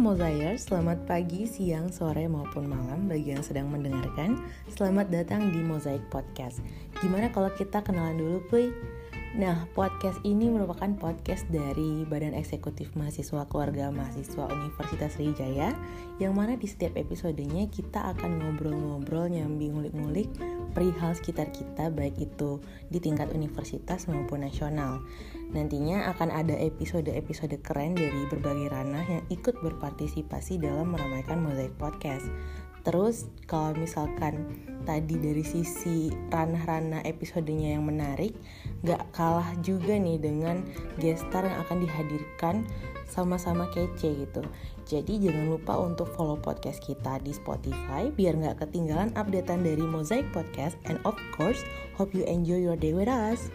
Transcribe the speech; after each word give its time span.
Mozayers, 0.00 0.64
selamat 0.64 1.04
pagi, 1.04 1.44
siang, 1.44 1.92
sore 1.92 2.24
maupun 2.24 2.72
malam 2.72 3.04
bagi 3.04 3.36
yang 3.36 3.44
sedang 3.44 3.68
mendengarkan. 3.68 4.40
Selamat 4.72 5.12
datang 5.12 5.52
di 5.52 5.60
Mozaik 5.60 6.00
Podcast. 6.08 6.64
Gimana 7.04 7.28
kalau 7.28 7.52
kita 7.52 7.84
kenalan 7.84 8.16
dulu, 8.16 8.40
Puy? 8.48 8.72
Nah, 9.30 9.70
podcast 9.78 10.18
ini 10.26 10.50
merupakan 10.50 10.90
podcast 10.98 11.46
dari 11.54 12.02
Badan 12.02 12.34
Eksekutif 12.34 12.90
Mahasiswa 12.98 13.46
Keluarga 13.46 13.86
Mahasiswa 13.94 14.50
Universitas 14.50 15.14
Sriwijaya 15.14 15.70
yang 16.18 16.34
mana 16.34 16.58
di 16.58 16.66
setiap 16.66 16.98
episodenya 16.98 17.70
kita 17.70 18.10
akan 18.10 18.42
ngobrol-ngobrol 18.42 19.30
nyambi 19.30 19.70
ngulik-ngulik 19.70 20.26
perihal 20.74 21.14
sekitar 21.14 21.54
kita 21.54 21.94
baik 21.94 22.18
itu 22.18 22.58
di 22.90 22.98
tingkat 22.98 23.30
universitas 23.30 24.10
maupun 24.10 24.42
nasional. 24.42 24.98
Nantinya 25.54 26.10
akan 26.10 26.34
ada 26.34 26.58
episode-episode 26.58 27.54
keren 27.62 27.94
dari 27.94 28.26
berbagai 28.26 28.66
ranah 28.66 29.06
yang 29.06 29.22
ikut 29.30 29.54
berpartisipasi 29.62 30.58
dalam 30.58 30.90
meramaikan 30.90 31.38
Mozaik 31.38 31.78
Podcast. 31.78 32.26
Terus 32.80 33.28
kalau 33.44 33.76
misalkan 33.76 34.48
tadi 34.88 35.20
dari 35.20 35.44
sisi 35.44 36.08
ranah-ranah 36.32 37.04
episodenya 37.04 37.76
yang 37.76 37.84
menarik, 37.84 38.32
gak 38.80 39.04
kalah 39.12 39.52
juga 39.60 40.00
nih 40.00 40.16
dengan 40.16 40.64
gestar 40.96 41.44
yang 41.44 41.60
akan 41.68 41.78
dihadirkan 41.84 42.64
sama-sama 43.10 43.66
kece 43.74 44.24
gitu. 44.24 44.42
Jadi 44.86 45.18
jangan 45.18 45.50
lupa 45.50 45.76
untuk 45.76 46.08
follow 46.14 46.38
podcast 46.38 46.80
kita 46.80 47.18
di 47.20 47.34
Spotify 47.34 48.08
biar 48.08 48.38
gak 48.38 48.64
ketinggalan 48.64 49.10
updatean 49.18 49.66
dari 49.66 49.82
Mozaik 49.82 50.26
Podcast 50.30 50.78
and 50.86 50.96
of 51.02 51.18
course 51.34 51.60
hope 51.98 52.14
you 52.14 52.24
enjoy 52.24 52.58
your 52.58 52.78
day 52.78 52.94
with 52.94 53.10
us. 53.10 53.50